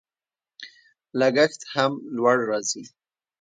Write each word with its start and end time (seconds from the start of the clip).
لګښت 1.19 1.61
هم 1.73 1.91
لوړ 2.15 2.37
راځي. 2.49 2.83